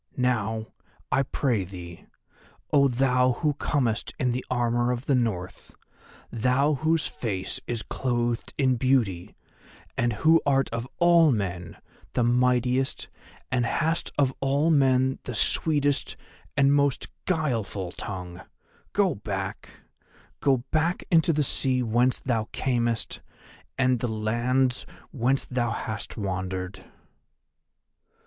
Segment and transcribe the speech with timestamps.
[0.17, 0.65] Now,
[1.11, 2.07] I pray thee,
[2.73, 5.75] oh thou who comest in the armour of the North,
[6.31, 9.35] thou whose face is clothed in beauty,
[9.95, 11.77] and who art of all men
[12.13, 13.09] the mightiest
[13.51, 16.15] and hast of all men the sweetest
[16.57, 18.41] and most guileful tongue,
[18.93, 19.69] go back,
[20.39, 23.19] go back into the sea whence thou camest,
[23.77, 26.85] and the lands whence thou hast wandered."